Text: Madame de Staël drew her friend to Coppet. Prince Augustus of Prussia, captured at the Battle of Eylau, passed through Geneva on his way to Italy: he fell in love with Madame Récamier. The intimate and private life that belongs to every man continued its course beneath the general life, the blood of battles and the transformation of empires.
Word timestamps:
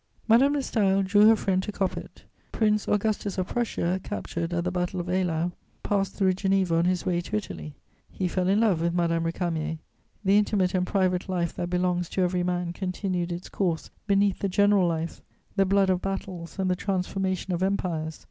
Madame 0.27 0.53
de 0.53 0.59
Staël 0.61 1.05
drew 1.05 1.27
her 1.27 1.35
friend 1.35 1.61
to 1.61 1.71
Coppet. 1.71 2.23
Prince 2.51 2.87
Augustus 2.87 3.37
of 3.37 3.49
Prussia, 3.49 4.01
captured 4.03 4.51
at 4.51 4.63
the 4.63 4.71
Battle 4.71 4.99
of 4.99 5.05
Eylau, 5.05 5.51
passed 5.83 6.15
through 6.15 6.33
Geneva 6.33 6.75
on 6.77 6.85
his 6.85 7.05
way 7.05 7.21
to 7.21 7.35
Italy: 7.35 7.75
he 8.11 8.27
fell 8.27 8.47
in 8.47 8.59
love 8.61 8.81
with 8.81 8.95
Madame 8.95 9.25
Récamier. 9.25 9.77
The 10.25 10.39
intimate 10.39 10.73
and 10.73 10.87
private 10.87 11.29
life 11.29 11.53
that 11.55 11.69
belongs 11.69 12.09
to 12.09 12.23
every 12.23 12.41
man 12.41 12.73
continued 12.73 13.31
its 13.31 13.47
course 13.47 13.91
beneath 14.07 14.39
the 14.39 14.49
general 14.49 14.87
life, 14.87 15.21
the 15.55 15.65
blood 15.67 15.91
of 15.91 16.01
battles 16.01 16.57
and 16.57 16.67
the 16.67 16.75
transformation 16.75 17.53
of 17.53 17.61
empires. 17.61 18.19